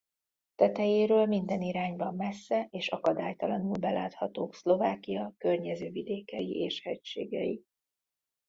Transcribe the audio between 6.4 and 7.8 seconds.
és hegységei.